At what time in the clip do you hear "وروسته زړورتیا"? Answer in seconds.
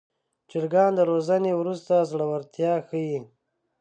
1.55-2.73